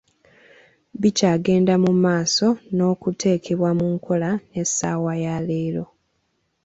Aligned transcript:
Bikyagenda 1.01 1.73
mu 1.83 1.91
maaso 2.03 2.47
n'okuteekebwa 2.75 3.69
mu 3.79 3.85
nkola 3.93 4.29
n'essaawa 4.51 5.13
ya 5.23 5.35
leero. 5.47 5.85